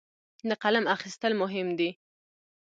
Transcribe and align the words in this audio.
د 0.49 0.51
قلم 0.63 0.85
اخیستل 0.95 1.33
مهم 1.41 1.67
دي. 1.79 1.89